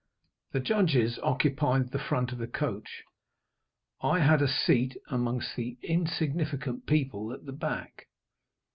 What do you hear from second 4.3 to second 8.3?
a seat among the insignificant people at the back.